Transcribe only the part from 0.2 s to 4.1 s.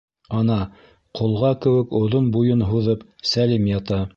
Ана, ҡолға кеүек оҙон буйын һуҙып Сәлим ята.